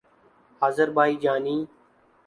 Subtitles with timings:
[0.59, 1.67] Azerbaijani